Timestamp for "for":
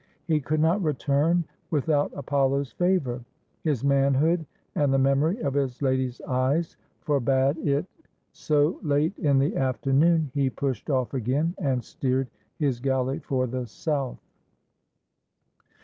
13.19-13.45